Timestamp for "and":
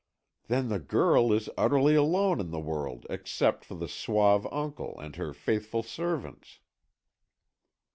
4.99-5.15